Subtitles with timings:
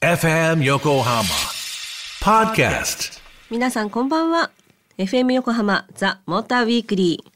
[0.00, 1.24] FM Yokohama
[2.22, 3.20] Podcast.
[3.50, 4.52] 皆さんこんばんは
[4.96, 7.30] FM 横浜ザ・モーターウィークリー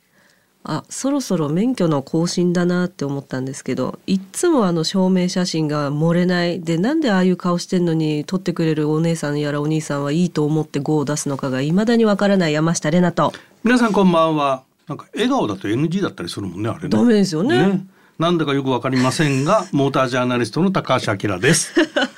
[0.62, 13.32] あそろそろ免許の更新だなって思ったんですけどいっつもあの証明写真が漏れないでなんでああいう顔してんのに撮ってくれるお姉さんやらお兄さんはいいと思って5を出すのかがいまだにわからない山下玲奈と
[13.64, 14.62] 皆さんこんばんは。
[14.86, 16.90] なんか笑顔だと NG だったりするもんねあれね。
[16.90, 17.84] ダメですよね
[18.20, 21.74] なんだかよくわかりませんが、モータージャーナリストの高橋明です。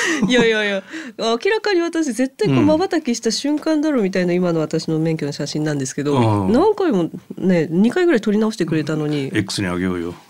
[0.28, 0.82] いやいやいや。
[1.18, 2.66] 明らかに私絶対こううん。
[2.66, 6.52] 瞬きした瞬間だろうみたいな今の私の免許の写真なんですけど、うん。
[6.52, 9.30] 何回もね2回ぐらい撮り直してくれたのに。
[9.32, 10.14] X にあげようよ。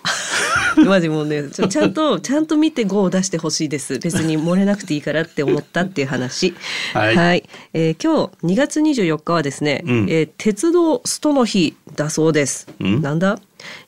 [0.87, 3.99] マジもうねちゃんとちゃんと見て5を出してほしいです。
[3.99, 6.55] 別に漏れなくていいからって思ったっていう話。
[6.95, 7.49] はい。
[7.75, 10.07] えー今日2月24日はですね、うん。
[10.09, 13.03] えー鉄道ストの日だそうです、うん。
[13.03, 13.39] なんだ？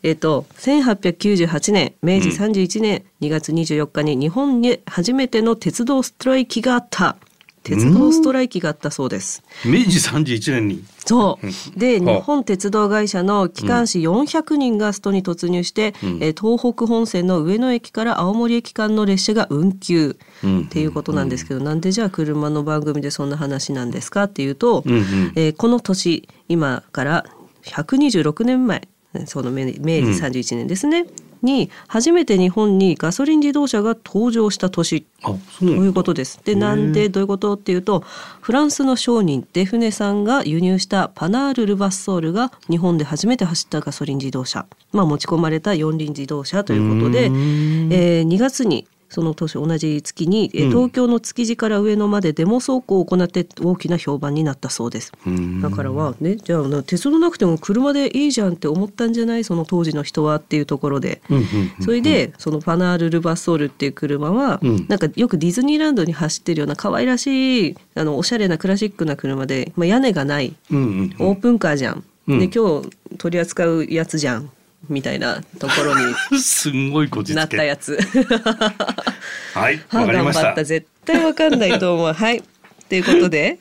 [0.03, 7.17] えっ、と1898年明治31年2月24日に日本に初めての鉄道ストライキがあった。
[7.63, 10.85] 鉄道ストライキがあったそうです、明治31年に。
[11.07, 11.79] そう。
[11.79, 12.16] で、はあ。
[12.16, 16.18] 日本鉄道会社の機関士400人がストに突入して、うん。
[16.21, 20.16] えー東北本線の上野駅から青森駅間の列車が運休。
[20.43, 20.61] うん。
[20.63, 25.02] っていうことなんですけど、なんでじゃあ車の番組でそんな話なんですかっていうと、うんうん。
[25.37, 27.24] えーこの年今から
[27.65, 28.89] 126年前
[29.27, 29.80] その明明治
[30.23, 31.07] 31年ですね、
[31.43, 35.05] に初めて日本にガソリン自動車が登場した年。
[35.23, 36.41] ということです。
[36.45, 38.05] で、なんでどういうことっていうと、
[38.40, 48.29] フランスの商人デフネさんが輸入したパナール・ルバッソールが日本で初めて走ったガソリン自動車、まあ持ち込まれた四輪自動車ということで、えうーん。
[48.29, 50.71] ー2月にその年同じ月に、えーうん。
[50.71, 55.13] 東京の築地から上野までデモ走行を行って大きな評判になったそうです。
[55.27, 55.60] うん。
[55.60, 59.45] だからはね、じゃあな鉄道なくても車でいいじゃんって思ったんじゃない？
[59.45, 61.21] その当時の人はっていうところで。
[61.30, 64.87] うんうんうんそれでそのパナール・ルバッソールっていう車は、うん。
[64.88, 70.55] なんかよくディズニーランドに走ってるような可愛らしいあのおしゃれなクラシックな車で、まあ、屋根がない。
[70.71, 72.05] うんうんオープンカーじゃん。
[72.27, 72.88] で今日
[73.19, 74.49] 取り扱うやつじゃん
[74.88, 76.41] みたいなところうん。
[76.41, 77.44] すんごいこじにな。
[77.44, 77.98] ったやつ。
[79.54, 80.65] はい、 はわかりました頑張った。
[80.65, 82.12] 絶対わかんないと思う。
[82.12, 82.43] はい
[82.88, 83.59] ということで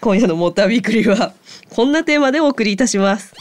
[0.00, 1.34] 今夜のモーターウィークリーは
[1.68, 3.32] こんなテーマでお送りいたします。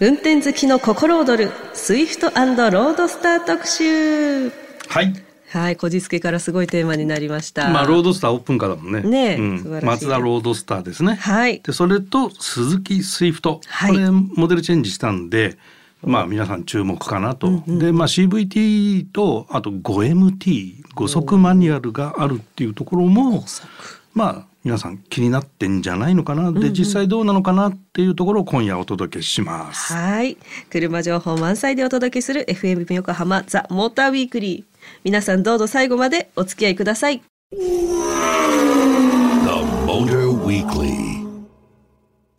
[0.00, 4.50] 運転好きの心躍るスイフトロードスター特集
[4.88, 5.33] はい。
[5.60, 7.68] はい、こじつけからすごいテーマになりました。
[7.68, 9.02] まあロードスターオープンカーだもんね。
[9.02, 11.14] ねえうん素晴らしいマツダロードスターですね。
[11.14, 15.56] はいでそれとスズキスイフト、はいこれモデルチェンジしたんで、
[16.02, 17.62] まあ皆さん注目かなと。
[17.66, 23.44] でまあ CVT とあと 5MT 5速マニュアルがあるっていうところも
[24.12, 26.50] まあ皆さん気になってんじゃないのかな？
[26.50, 29.92] で実際どうなのかなっていうところを今夜お届けします。
[29.92, 30.38] はい、
[30.70, 34.64] 車情報満載でお届けする FM 横浜ザ・モーターウィークリー。
[35.04, 37.22] 皆さんどうぞ最後までお付き合いください。
[37.50, 37.58] The
[39.86, 40.93] Motor Weekly.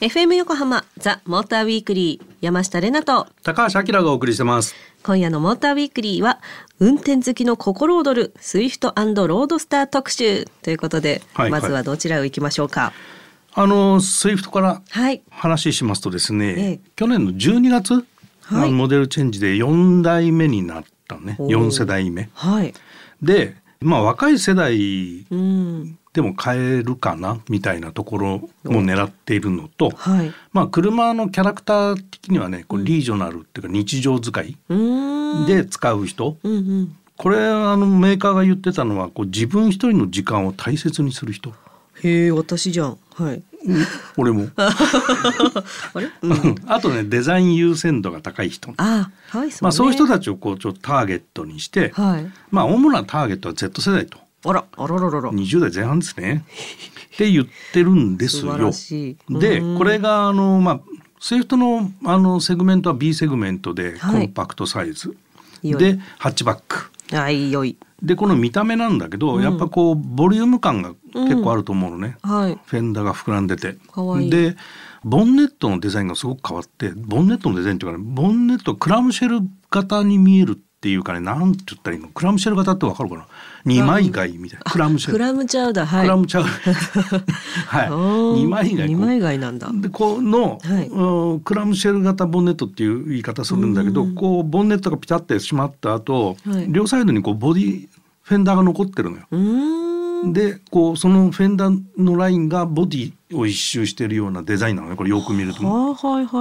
[0.02, 4.76] FM 横浜ザ・モーターウィークリー山下れなと高橋明がお送りしてます。
[5.04, 6.42] 今夜のモーターウィークリーは
[6.80, 12.92] 運転好きの心躍るスイフトロードスター特集ということで、はいまずはどちらを行きましょうか？
[13.54, 15.22] あのスイフトからはい。
[15.30, 18.06] 話しますとですね、ええ去年の12月、
[18.42, 22.74] はいモデルチェンジで4代目になったねおー4世代目はい。
[23.22, 25.98] でまあ若い世代うん。
[26.16, 30.34] でも買えるかなみたいなところも狙っているのと、はい。
[30.54, 34.58] まあ車のキャラクター的にはねこうリージョナルっていうか日常使い。
[35.46, 36.96] で使う人、うんうん。
[37.18, 41.52] これあのメーカーが言ってたのはこう自分一人の時間を大切にする人、
[42.02, 42.98] へえ、私じゃん。
[43.14, 43.44] はい。
[43.68, 44.70] うん俺も あ
[46.00, 46.10] れ？
[46.22, 46.56] うん。
[46.68, 49.50] あとねデザイン優先度が高い人あ、はい。
[49.60, 50.16] まあ、そういう人だ。
[50.16, 52.32] たちをこうちょっとターゲットにして、はい。
[52.52, 55.32] まあ主なターゲットは Z 世代とあら、あらららら。
[55.32, 56.46] 20代前半ですね。
[57.14, 58.58] って言ってるんですよ。
[59.40, 59.78] でうん。
[59.78, 60.80] これがあのまあ
[61.20, 64.28] スイフトのあのセグメントは B セグメントでコはい。
[64.28, 65.16] ンパクトサイズ、
[65.64, 66.92] でハッチバック。
[67.14, 67.52] あ、いい。
[67.52, 67.78] よい。
[68.02, 69.44] でこの見た目なんだけど、うん。
[69.44, 72.60] やっぱこうボリューム感が結構あると思うのね、はい。
[72.66, 73.78] フェンダーが膨らんでて。
[74.22, 74.30] いい。
[74.30, 74.56] で
[75.04, 82.10] ボンネットのデザインがすごく変わってボンネットのデザインっていうかねボンネットクラムシェル型に見えるっていうかねなんて言ったらいいの？
[82.10, 83.26] クラムシェル型ってわかるかな？
[83.66, 84.72] 二枚貝みたいな。
[84.72, 85.14] クラムシェル。
[85.14, 86.04] クラムチャウダー、はい。
[86.04, 87.24] クラムチャウダー。
[87.66, 87.90] はい。
[88.44, 89.72] 二枚貝二枚貝なんだ。
[89.74, 90.88] でこの、はい。
[90.88, 94.14] うんクラムシェル型ボンネットっていう言い方するんだけど、うん。
[94.14, 96.68] こうボンネットがピタってしまった後、はい。
[96.70, 97.88] 両サイドにこうボディ
[98.22, 99.24] フェンダーが残ってるのよ。
[99.32, 100.34] うーん。
[100.34, 104.96] でこうそのフェンダーのラインがボディを一周してるようなデザインなのね。
[104.96, 105.96] これよく見ると。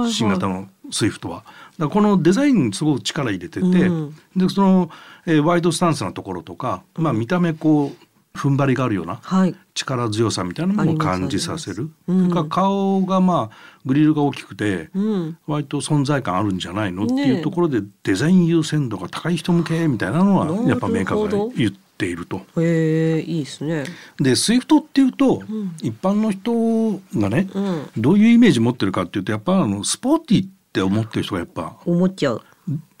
[0.07, 1.43] 新型のスイフトは。
[1.79, 4.15] らこのデザインにすごく力入れてて、うん。
[4.35, 4.89] でその、
[5.25, 9.55] えーワイドスタンスなところとか、まあ、見た目こう踏ん張りがあるようなはい。
[9.73, 11.89] 力強さみたいなものを感じさせる。
[12.07, 12.23] あります。
[12.23, 13.55] それから顔がまあ
[13.85, 15.37] グリルが大きくて、うん。
[15.47, 22.41] 割と存在感あるんじゃないのっていうところでデザイン優先度が高い人向けみたいなのはやっぱメーカーが言っていると。
[22.57, 23.85] へえいいですね。
[24.17, 25.75] でスイフトっていうと、ん。
[25.81, 27.89] 一般の人がね、うん。
[27.97, 31.77] どういうイメージ持ってるかっていうとやっぱあのスポーティーって思ってる人がやっぱ。
[31.85, 32.41] 思っちゃう。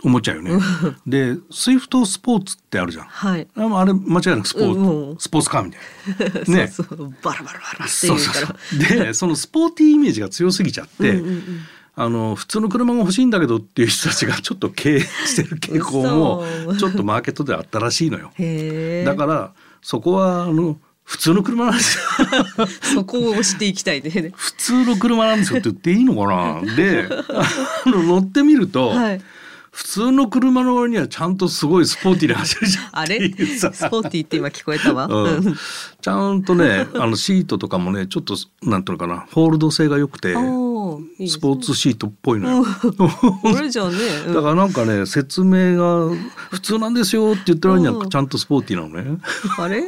[0.03, 0.51] 思っちゃうよね。
[1.05, 3.05] でスイフトスポーツってあるじゃん。
[3.05, 3.47] はい。
[3.55, 5.17] ああれ間違いなくスポーツ、うんうん。
[5.17, 6.55] スポーツカーみたいな。
[6.55, 6.67] ね。
[6.71, 7.13] そうそう。
[7.21, 8.97] バラバラバラってそうそうそう。
[8.97, 11.41] でそのスポーティーイメージが強すぎちゃって、うんうんうん。
[11.95, 16.79] あの普通の車が欲しいんだけどっていう人たちがちょっと経営してる傾向も 嘘。
[16.79, 18.31] ちょっとマーケットであったらしいのよ。
[19.05, 22.67] だからそこはあの普通の車なんですよ。
[22.95, 24.09] そこを押していきたいね。
[24.35, 26.75] 普通の車なんですよって 言っていいのかな？
[26.75, 29.21] であの乗ってみると、はい。
[29.71, 32.89] 普通の車の割にはちゃんとすごいスポーティーに走るじゃん。
[32.97, 33.19] あれ？
[33.19, 33.29] ス
[33.89, 35.55] ポーティーって今聞こえたわ、うん、
[36.01, 40.33] ちゃんとねあのシートとかもねちょっとなんていうのかなホールド性が良くて
[41.27, 42.65] スポーツシートっぽいのよ。
[43.41, 43.95] これじゃあね、
[44.27, 44.33] うん。
[44.33, 46.15] だからなんかね説明が
[46.51, 49.19] 普通なんですよって言ってる割にちゃんとスポーティーなのね。
[49.57, 49.83] あれ？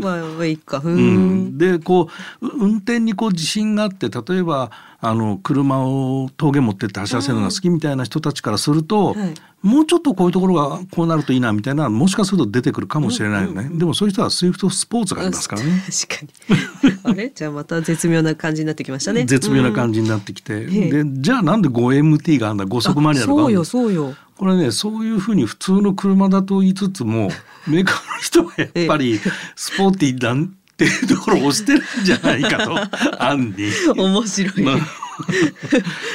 [0.00, 0.80] まあまあいいか。
[0.84, 1.46] うん。
[1.48, 1.58] ん。
[1.58, 2.08] でこ
[2.40, 4.70] うう運転にこう自信があって例えば
[5.06, 9.34] あの車を峠持ってって走らせるのが好きみたいな人たちからすると、はい。
[9.62, 15.82] もうちょっとこういうところがこうなるといいなみたいなもしかすると出てくるかもしれないよね、でもそういう人はスイフトスポーツがありますからね。
[15.86, 16.54] 確か
[16.84, 16.92] に。
[17.02, 17.30] あれ？
[17.34, 19.24] じゃあまた絶妙な感じになってきましたね。
[19.24, 21.02] 絶妙な感じ、じになってきて、ええ。
[21.02, 24.14] でじゃあなんで 5MT があんだ5速マニュアルがあそうよるんだそうよ。
[24.36, 27.30] これねそういうふうに普通の車だと言いつつも
[27.66, 29.18] メーカーの人はやっぱり
[29.56, 32.76] スポーティーなんていうところを押してるんじゃないかと。
[33.22, 33.70] 案に。
[33.96, 34.76] 面白い、まあ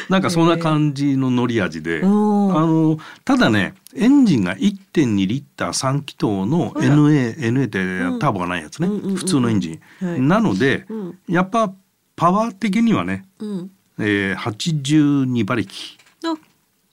[0.09, 10.21] なんかそんな感じの乗り味で、あのただねエンジンが1.2リッター3気筒の NA, NA ってターボがないやつね、うん普通のエンジン、はい。
[10.21, 11.19] なので、うん。
[11.27, 11.73] やっぱ
[12.15, 13.71] パワー的にはね、うん。
[13.99, 16.37] えー、82馬力、あいい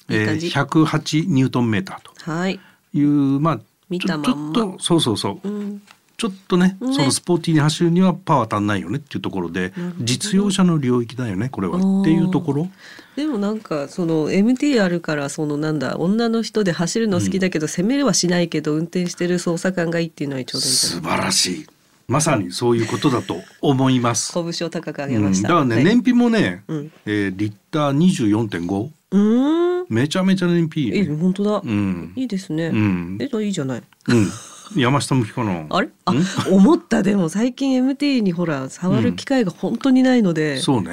[0.08, 2.60] えー、感じ、108ニュートンメーターはい。
[2.92, 4.54] というまあ見ちょたまんま。
[4.54, 5.48] ちょっとそうそうそう。
[5.48, 5.82] うん
[6.16, 6.94] ちょっとねね。
[6.94, 12.68] そのスポーティーに走るにはパワー足んないよねっていうところで実用車の領域だよねこれはっていうところ。
[13.16, 21.66] でもなんかその MT あるからそのなんだ女の人で走るの好きだけど、攻めはしないけど運転してる操作感がいいっていうのはちょうどいい素晴らしい。
[22.08, 24.32] まさにそういうことだと思います。
[24.32, 25.84] 拳を高く上うん、げました、だからね、はい。
[25.84, 26.92] 燃費もね、うん。
[27.04, 29.86] えーリッター24.5うーん。
[29.88, 31.16] めちゃめちゃ燃費いい、えね。
[31.16, 32.12] 本当だ、うん。
[32.16, 33.18] いいですね、うん。
[33.20, 33.82] えじゃあいいじゃない。
[34.08, 34.28] うん、
[34.74, 35.66] 山下向きかな。
[35.70, 35.88] あれ？
[36.04, 36.24] あん？
[36.50, 37.02] 思った。
[37.02, 40.90] でも最近 MT にほら触る機会が本当にないので、そうね。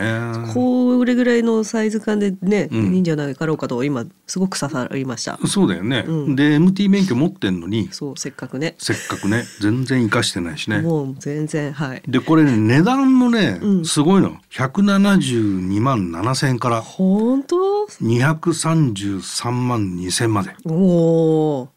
[0.53, 2.93] これぐらいのサイズ感でね、うん。
[2.93, 5.39] いいんじゃないかろうかと今すごく刺さりました。
[5.47, 6.03] そうだよね。
[6.07, 6.35] うん。
[6.35, 8.75] で MT 免許持ってんのにそうせっかくね。
[8.77, 10.81] せっかくね全然活かしてないしね。
[10.81, 12.03] もう全然はい。
[12.07, 13.85] でこれね値段もね、うん。
[13.85, 14.37] すごいの。
[14.51, 17.55] 172万7千円から本当
[18.01, 20.55] ？233万2千まで。
[20.65, 21.69] おお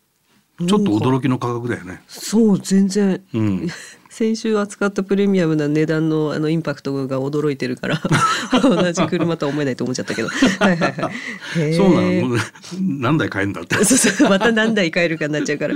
[0.59, 2.03] ちょっと驚きの価格だよね。
[2.09, 3.69] そう全然、うん
[4.17, 8.01] 先週扱ったプレミアムな値段のあのインパクトが驚いてるから
[8.65, 10.29] 同じ車とは思えないと思っちゃったけど。
[10.29, 10.95] はいはい
[11.59, 11.75] はい。
[11.75, 12.39] そうなの。
[12.81, 13.75] 何台買えるんだって。
[13.85, 14.31] そうそう。
[14.31, 15.75] また何台買えるかになっちゃうから。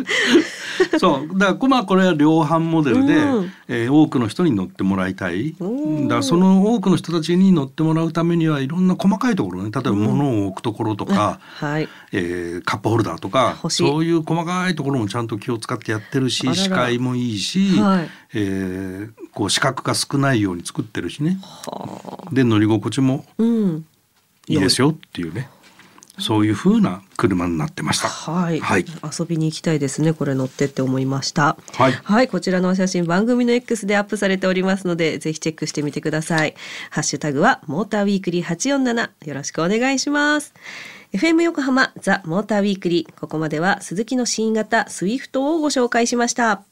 [0.99, 1.39] そう。
[1.39, 3.53] だからまあこれは量販モデルで、うん。
[3.69, 5.55] えー多くの人に乗ってもらいたい。
[5.61, 5.71] だう
[6.05, 9.71] んからその多くの人たちに乗ってもらうためにはいろんな細かいところね。
[9.71, 11.88] 例えば物を置くところとか、はい。
[12.12, 21.39] えーカップホルダーとかそういう細かいところもちゃんと気を使ってやってるし視界もいいし、はいえーこう視覚が少ないように作ってるしね。
[21.43, 22.35] はあ。
[22.35, 23.85] で乗り心地もうん。
[24.49, 25.49] いいですよっていうね。
[26.19, 28.09] そういう風な車になってました。
[28.09, 28.85] はい、はい。
[29.19, 31.57] 遊びに行きたいですねこれ乗ってって思いました。
[32.03, 32.29] はい。
[32.29, 36.55] こちらのお写真番組の X でアップされておりますのでぜひチェックしてみてください。
[36.91, 40.53] ハッシュタグはモーターウィークリー847よろしくお願いします。
[41.15, 43.21] FM 横浜ザ・モーターウィークリー。
[43.21, 46.65] ここまではスズキの新型スイフトをご紹介しました.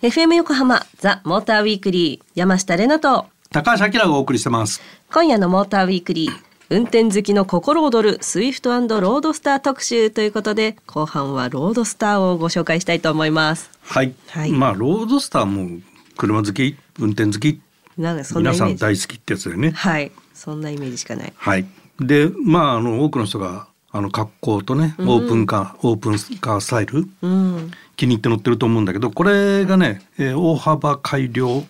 [0.00, 4.80] FM 横浜ザ・モーターウィークリー山下れなと高橋明がお送りしてます。
[5.12, 6.32] 今夜のモーターウィークリー
[6.68, 13.72] 運転好きの心躍るスイフトロードスター特集ということで後半はロードスターをご紹介したいと思います。
[13.82, 14.52] はい、はい。
[14.52, 15.80] まあロードスターも
[16.16, 17.60] 車好き運転好き
[17.98, 19.72] なんかそんな皆さん大好きってやつだよね。
[19.72, 20.12] はい。
[20.32, 21.32] そんなイメージしかない。
[21.36, 21.66] はい。
[21.98, 27.08] でまああの多くの人があの格好とね、オープンカーオープンカースタイル？
[27.22, 27.70] うん。
[27.96, 31.64] 気に入って乗ってると思うんだけどこれがね、えー大幅改良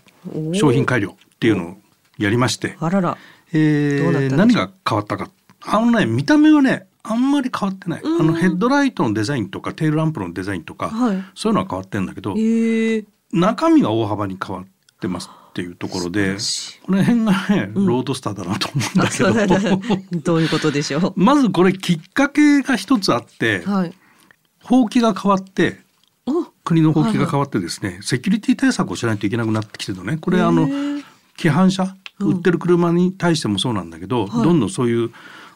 [0.52, 1.76] 商品改良っていうのを
[2.18, 5.30] やりまして、何が変わったか。
[5.62, 11.24] あのね見た目はねあんまり変わってない、あのヘッドライトのデザインとかテールランプのデザインとか、はい。
[11.34, 12.34] そういうのは変わってんだけど。
[13.32, 14.64] 中身が大幅に変わ
[15.00, 16.36] ってますっていうところで
[16.84, 23.70] この辺がね、ロードスターだなと思うんだけどね どういうことでしょまずこれきっかけが一つあって、う。
[23.70, 23.94] はい。
[24.62, 25.80] 法規が変わって
[26.26, 26.44] お。
[26.64, 30.68] 国の法規が変わってですね、セキュリティ対策をしないといけなくなってきてるのねこれあの
[31.36, 35.10] 規範車売ってる車に対してもそうなんだけど、はいどんどんそういう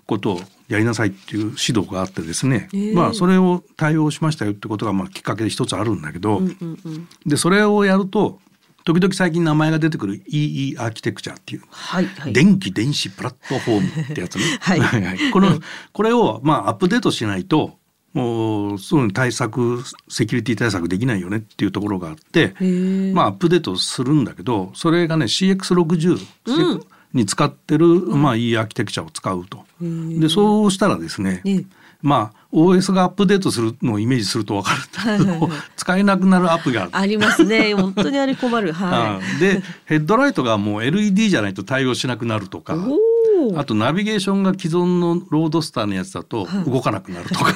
[0.06, 7.08] ことをやりなさいっていう指導があってですね、まあそれを対応しましたよってことがまあきっかけで一つあるんだけど、うんうんうん。
[7.26, 8.40] でそれをやると
[8.84, 12.32] 時々最近名前が出てくる EE アーキテクチャっていうはいはい。
[12.32, 14.44] 電気電子プラットフォームってやつね。
[14.60, 15.58] はいはいこの
[15.92, 17.78] これをまあアップデートしないと
[18.12, 22.54] もうすぐに対策セキュリティ対策できないよねっていうところがあって。
[23.14, 26.80] まあアップデートするんだけどそれがね CX60 うん
[27.14, 29.64] に使ってる、まあいいアーキテクチャを使うと。
[29.80, 31.64] でそうしたらですね、ええ
[32.04, 34.70] まあ OS がアップデートするのをイメージすると分か
[35.06, 36.90] るんだけど、使えなくなるアプリがある。
[36.92, 37.72] ありますね。
[37.72, 38.74] 本当にあれ困る。
[38.74, 42.76] はうんでヘッドライトがもう LED じゃないと対応しなくなるとか。
[43.56, 47.52] あとナビゲーションが既存のロードスターのやつだと動かなくなるとか、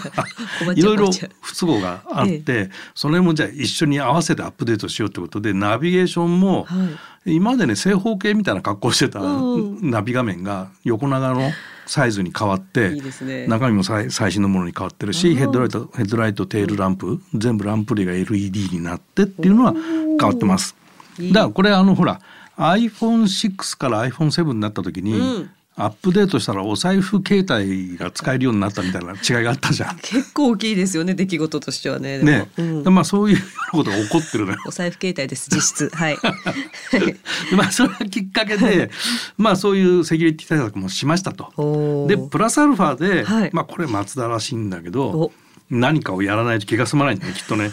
[0.75, 6.89] いろいろ不都合があって、それもじゃあ一緒に合わせてアップデートしようってことでナビゲーションも、はい
[7.25, 11.51] 今までね正方形みたいな格好してたうんナビ画面が横長の
[11.89, 12.91] サイズに変わって
[13.23, 13.47] ね。
[13.47, 20.77] 中身も最最新のものに変わってるしヘッドライトヘッドライトテールランプ全部ランプ類が LED になってっていうのは変わってます。
[21.19, 22.21] だからこれあのほら
[22.59, 29.97] iPhone6 から iPhone7 になった時に、うんアップデートしたらお財布携帯が使えるようになったみたいな違いがあったじゃん。
[29.99, 31.15] 結構大きいですよね。
[31.15, 32.19] 出来事としてはね。
[32.19, 33.39] ね、うんまあそういう
[33.71, 34.59] ことが起こってるのよ。
[34.67, 35.49] お財布携帯です。
[35.51, 35.97] 実質。
[35.97, 36.19] はい。
[36.91, 37.17] で
[37.55, 38.91] まあそれがきっかけで、
[39.37, 42.07] まあそういうセキュリティ対策もしましたと。
[42.09, 45.33] でプラスアルファで、はいまあこれ松田らしいんだけおど
[45.71, 47.71] 何かをやらないと気が済まないんだねきっとね。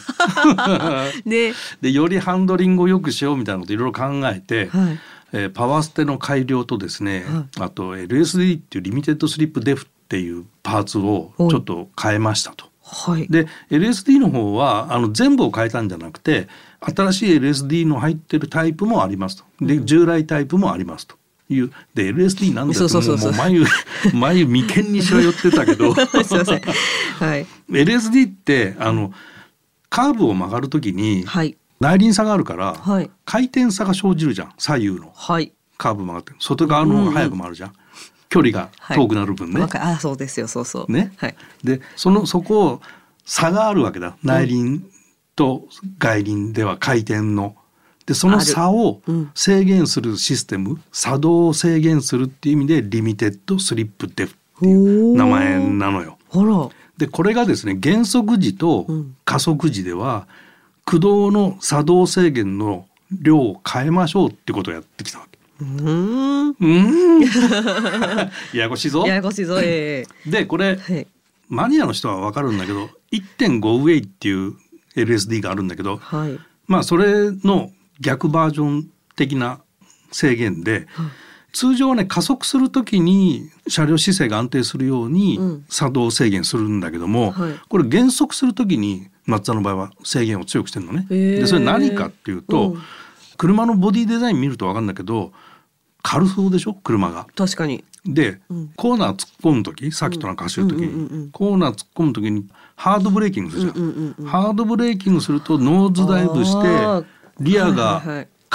[1.26, 1.54] ね。
[1.82, 5.00] でよりハンドリングを良くしようみたいなこといろいろ考えて、はい。
[5.36, 7.26] えーパワーステの改良とですね、
[7.58, 12.66] はあと LSD っていうリミテッドスリップデフっていうパーツをちょっと変えましたと。
[12.82, 13.28] はい。
[13.28, 16.48] で LSD の方はあの全部を変えたんじゃなくて
[16.80, 21.16] 新しい LSD の入ってるタイプもありますとで従来タイプもありますと
[21.50, 23.66] いうで LSD なんだよもう眉
[24.14, 26.06] 眉眉間にしわ寄ってたけどすい
[26.38, 26.62] ません。
[26.62, 27.46] はい。
[27.70, 29.12] LSD ってあの
[29.90, 31.58] カーブを曲がるときにはい。
[31.80, 35.54] 内輪差があるから、はい回転差が生じるじゃん左右のはい。
[35.78, 37.74] カーブ曲がって外側の方が速く回るじゃん、
[38.30, 39.60] 距離が遠くなる分ね。
[39.60, 40.48] わかあ、そうですよ。
[40.48, 40.92] そうそう。
[40.92, 41.36] ね、はい。
[41.64, 42.82] でそのそこを
[43.26, 44.84] 差があるわけだ内輪
[45.36, 45.68] と
[45.98, 47.56] 外輪では回転の。
[48.06, 49.02] でその差を
[49.34, 56.18] 制限するシステム、作動を制限するっていう意味でリミテッドスリップデフっていう名前なのよ。
[56.30, 56.70] ほら。
[56.98, 60.28] でこれがですね減速時とうん加速時では
[60.86, 65.40] 駆動の作動制限の量を変えましょうってことをやってきたわけ。
[65.62, 66.50] うーん。
[66.50, 66.66] うー
[67.18, 67.22] ん
[68.54, 69.06] ややこしいぞ。
[69.08, 69.60] ややこしいぞ。
[69.62, 71.08] えでこれえはい。
[71.48, 74.56] マニアの人は分かるんだけど1.5ウェイっていう
[74.96, 76.40] LSD があるんだけどはい。
[76.68, 79.62] まあそれの逆バージョン的な
[80.12, 80.88] 制限で、
[81.54, 91.06] 通常はね加速する時に車両姿勢が安定するようにうん作動制限するんだけども、はいこれ減速する時に松田の場合は制限を強くしてるのね。
[91.10, 92.82] でそれ何かっていうと、うん。
[93.38, 95.34] 車のボディデザイン見ると分かるんだけど
[96.02, 96.74] 軽そうでしょ？
[96.74, 97.28] 車が。
[97.36, 97.84] 確かに。
[98.06, 98.68] で、うん。
[98.76, 107.06] コーナー突っ込む時さっきとなんか走る時に、コーナー突っ込む時にハードブレーキングするじゃん,、ハードブレーキングするとノーズダイブして
[107.40, 108.04] リアが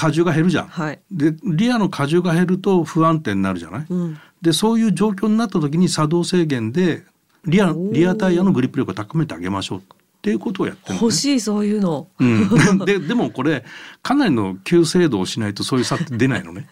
[0.01, 0.67] 荷重が減るじゃん。
[0.69, 1.01] はい。
[1.11, 4.19] でリアの荷重が減ると不安定になるじゃない、うん。
[4.41, 7.03] でそういう状況になった時に作動制限で
[7.45, 9.83] リアリアタイヤのグリップ力を高めてあげましょう
[10.21, 11.13] っていうことをやってるの、ね欲。
[11.13, 12.09] しいそういうの。
[12.19, 13.65] うん、ででもこれ
[14.03, 16.69] かなりの急制度をしないとそういう差って出ないのね。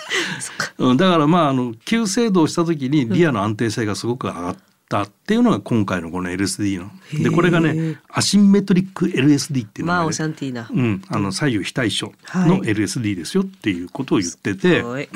[0.78, 4.56] うんだからまああの急制度をした時にリアの安定性がすごく上がっ
[4.90, 6.90] たっていうのが今回のこの LSD の。
[7.22, 10.68] でこれがへねーアシンメトリック LSD っていうのが、まあオねシャンティーな。
[10.70, 15.08] うん、あの左右非対称のはい LSD ですよっていうことを言ってて、はい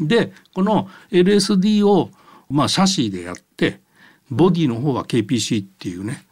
[0.00, 2.10] でこの LSD を
[2.48, 3.80] まあシャシーでやって
[4.30, 6.24] ボディの方は KPC っていうね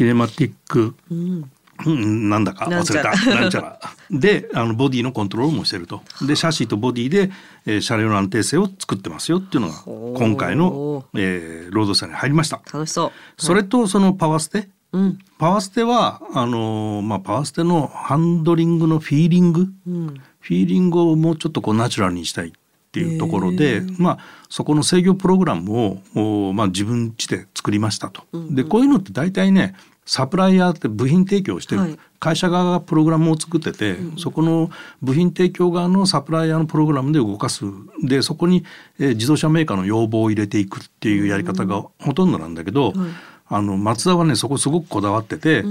[0.00, 1.50] キネマティックうん。
[1.84, 3.10] うん、なんだか忘れた。
[3.34, 3.80] ななんちゃら。
[4.10, 6.00] であのボディのコントロールもしてると。
[6.26, 7.30] でシャシーとボディで、
[7.66, 9.74] えー車両の安定性を作ってますよっていうのが
[10.18, 12.62] 今回の、えーロード車に入りました。
[12.72, 13.12] 楽しそう。
[13.36, 14.70] それとそのパワーステ。
[14.92, 15.18] うん。
[15.36, 19.66] パワーステはあのーまあパワーステのハンドリングのフィーリング。
[19.86, 20.06] うん。
[20.38, 22.52] フィーリングをもうちょっとこうナチュラルにしたいっ
[22.90, 25.98] っていうところで、まあ、そこの制御プログラムを
[26.48, 28.22] おまあ、自分家で作りましたと。
[28.50, 29.74] でこういうのって大体ね
[30.06, 31.98] サプライヤーって部品提供してる、はい。
[32.18, 34.70] 会社側がプログラムを作ってて、そこの
[35.02, 37.64] 部品提供側のサプライヤーのプログラムで動かす。
[38.02, 38.64] でそこに、
[38.98, 42.94] えー自動車メーカーの要望を入れていくっていうやり方がほとんどなんだけど、
[43.46, 45.64] あのマツダはねそこすごくこだわってて、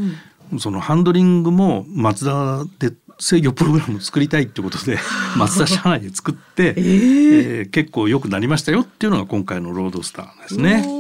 [0.60, 4.98] そのハンドリングもマツダで制御プログラムを作りたいってことで
[5.38, 7.70] マツダ社内で作って、えー。
[7.70, 10.99] 結構良くなりましたよっていうのが今回のロードスターですね。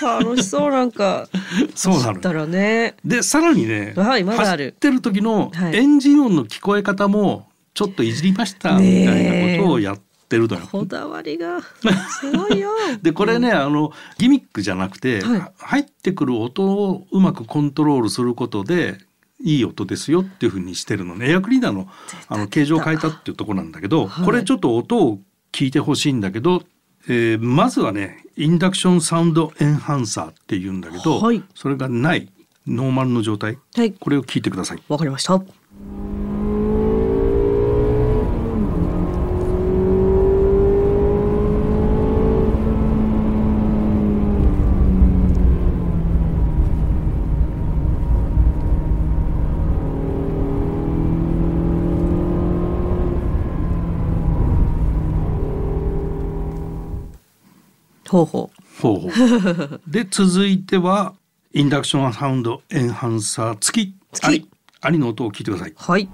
[0.00, 1.28] 楽しそうなんか
[1.74, 2.94] そうなったらね。
[3.04, 4.64] でさらにね、はいまだある。
[4.66, 5.76] 走ってる時のはい。
[5.76, 10.68] エンジン音の聞こえ方もちょっといじりましたみたいなことをやってるのよ。
[10.70, 12.70] こだわりがすごいよ。
[13.02, 15.42] でこれね、あのギミックじゃなくて、はい。
[15.58, 18.98] 入ってくる音をうまくコントロールすることで
[19.44, 21.30] いい音ですよっていうふうにしてるのね。
[21.30, 21.88] エアクリーナーの
[22.28, 24.24] あの形状を変えたっていうところなんだけど、はい。
[24.24, 25.20] これちょっと音を
[25.52, 26.62] 聞いてほしいんだけど、
[27.08, 31.42] えーまずはねインダクションサウンドエンハンサーっていうんだけど、はい。
[31.56, 32.30] それがない
[32.68, 33.58] ノーマルの状態。
[33.74, 33.92] はい。
[33.92, 34.82] これを聞いてください。
[34.88, 35.42] わかりました
[58.08, 58.50] ほうほ
[58.80, 61.14] ほうほうで続いては
[61.52, 63.94] インダクションサウンドエンハンサー付き。
[64.22, 64.48] あり
[64.80, 65.70] ありの音を聞いてください。
[65.70, 66.08] うはい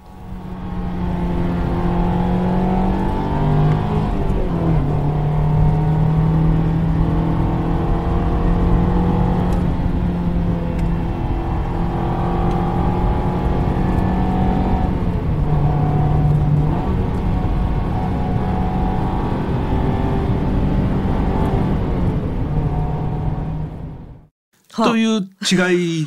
[24.77, 26.05] という違い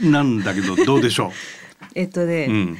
[0.00, 1.32] なんだけど どうでしょ
[1.94, 2.52] えっとね、う。
[2.52, 2.78] うん、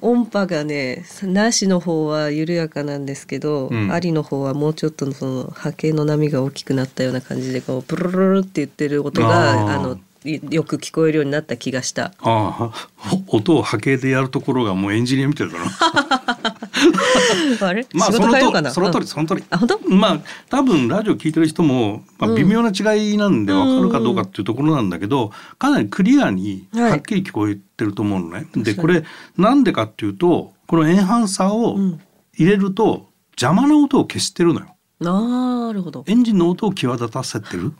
[0.00, 12.06] 音波がねなしの方は緩やかなんですけど、うんありの方はもうちょっとのその波形の波が大きくなったような感じでこうプルルルルって言ってる音があのいよく聞こえるようになった気がした。
[12.06, 16.55] ああほ音を波形でやるところがもうエンジニアみたいだな。
[17.60, 18.70] あれ、まあ仕そのと。
[18.70, 19.44] その通うんりその通り。
[19.50, 19.78] あ本当？
[19.88, 28.46] まあ多分ラジオ聞いてる人も、まあ、うん微妙な違いなんで分かるかどうかっていうところなんだけど、かなりクリアにはっきり聞こえてると思うのね。
[28.54, 29.04] でこれ
[29.36, 32.00] なんでかっていうとこのエンハンサーをうん
[32.38, 34.76] 入れると邪魔な音を消してるのよ。
[35.00, 36.04] なるほど。
[36.06, 37.72] エンジンの音を際立たせてる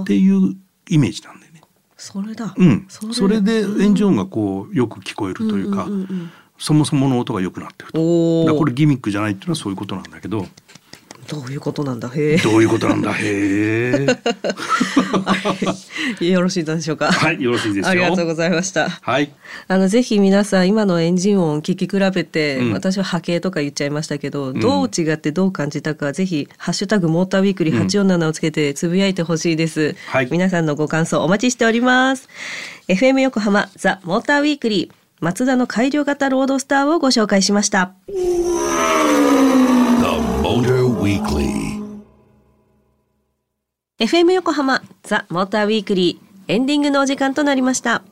[0.00, 0.56] っていう
[0.88, 1.62] イメージなんだよね。
[1.96, 2.54] それだ。
[2.56, 5.88] うん、それでエンジン音がこうよく聞こえるというか、
[6.58, 8.44] そもそもの音が良くなってると。
[8.46, 10.46] だこれギミックじゃないっていうのはそういうことなんだけど。
[11.26, 12.10] どういうことなんだ？
[12.14, 13.10] へどういうことなんだ？
[13.14, 14.06] へえ
[16.20, 16.26] え。
[16.30, 17.10] よろしいでしょうか？
[17.10, 17.88] はいよろしいですよ。
[17.88, 18.90] ありがとうございました。
[18.90, 19.32] はい。
[19.66, 22.72] あのぜひ皆さん今のエンジン音を聞き比べて、うん。
[22.74, 30.28] 私は波形とか言っちゃいましたけど、どう違ってどう感じたかぜひハッシュタグモーターウィークリー847をつけてつぶやいてほしいです、はい。
[30.30, 32.28] 皆さんのご感想お待ちしております。
[32.88, 37.94] FM 横浜ザ・モーターウィークリーマツダの改良型ロードスターをご紹介しました.
[43.98, 48.02] FM 横浜ザ・モーターウィークリーエンディングのお時間となりました。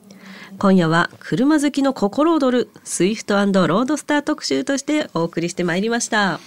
[0.59, 6.39] 今夜は車好きの心躍るスイフトロードスター特集としてお送りしてまいりました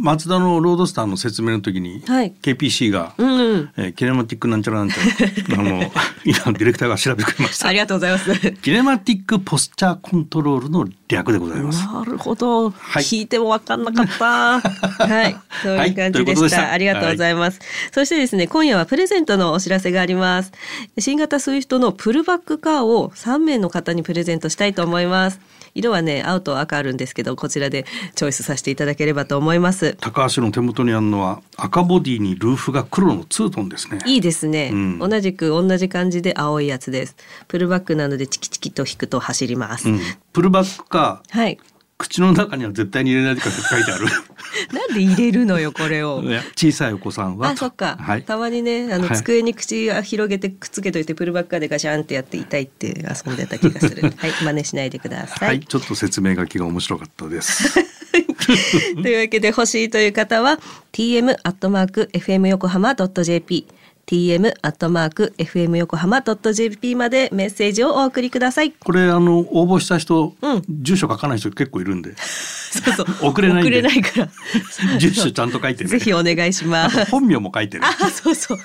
[0.00, 2.32] マツダのロードスターの説明の時に、はい。
[2.42, 3.70] KPC が、うんうん。
[3.76, 5.92] えーキネマティックなんちゃらなんちゃら あの
[6.24, 7.68] 今ディレクターが調べてくれました。
[7.68, 8.52] ありがとうございます。
[8.62, 11.86] Kinematic Posture Control の略でございます。
[11.86, 13.02] なるほど、はい。
[13.02, 14.60] 聞いても分かんなかった。
[15.06, 15.36] はい。
[15.62, 17.60] そういう感じでした,、はいありがとうございます、
[17.92, 20.52] そしてですね今夜はプレゼントのお知らせがあります。
[20.98, 25.40] 新型スイフトのプルバックカーを3名の方にプレゼントしたいと思います
[25.74, 29.96] 色はね青と赤あるんですけどこちらでチョイスさせていただければと思います。
[30.00, 33.98] 高橋の手元にあるのは赤ボディにルーフが黒のツートンですね。
[34.06, 34.98] いいですね、うん。
[34.98, 37.16] 同じく同じ感じで青いやつです。
[37.48, 40.00] プルバックなのでチキチキと引くと走ります、うん、
[40.32, 41.58] プルバックかはい
[42.02, 44.06] 口の中には絶対に入れないでくださいって書いてある
[44.74, 46.22] なんで入れるのよこれを
[46.56, 54.02] 小さいお子さんはあ、そっか、はい、たまにね、あの、はい机に口を広げてくっつけといて、プルバッカーでガシャンってやって痛いって遊んでた気がする。
[54.16, 55.46] はい、真似しないでくださ。
[55.46, 57.74] はいい、ちょっと説明書きが面白かったです。
[57.74, 60.58] というわけで欲しいという方は、
[60.92, 63.66] tm アットマーク fm 横浜 .jp。
[64.06, 68.72] Tm アットマーク fm 横浜ドット jp までメッセージをお送りください。
[68.72, 73.06] これあの応募した人、うん住所書かない人結構いるんでそうそう。
[73.28, 74.28] 送れない送れないから。
[74.98, 77.04] 住所ちゃんと書いてねぜひお願いします。
[77.10, 78.58] 本名も書いてねあ、そうそう。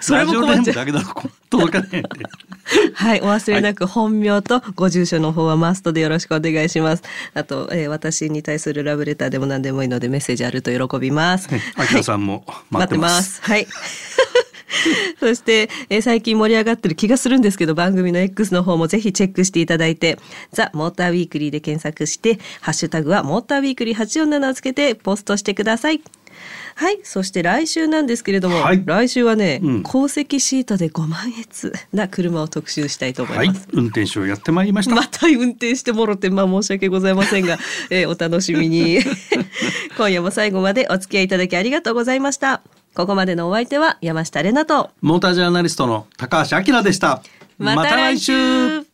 [0.00, 0.76] それも困っちゃう。
[2.94, 7.02] はい、お忘れなく本名とご住所の方はマストでよろしくお願いします。
[7.34, 11.48] あと、えー私に対するラブレターでも何でもいいのでメッセージあると喜びます。
[11.76, 13.40] あきらさんも待ってます。
[13.42, 13.66] はい。
[15.20, 20.18] そして、えー最近盛り上がってる気がするんですけど、番組の X の方もぜひチェックしていただいて、
[20.52, 26.02] ザ・モーターウィークリーで検索して、ハッシュタグはモーターウィークリー847をつけてポストしてください。
[26.76, 26.98] はい。
[27.04, 34.94] そして来週なんですけれども、はい来週はね、うん鉱石シートで5万円な車を特集したいと思はいいます。、運転手をやってまいりました。
[34.96, 37.58] また運転してもろて、まあ申し訳ございませんが、
[37.90, 38.98] えーお楽しみに。
[39.96, 42.62] 今夜も最後までお付き合いいただきありがとうございました。
[42.94, 47.22] ここまでのお相手は山下れなと、モータージャーナリストの高橋明でした。
[47.58, 48.84] また来週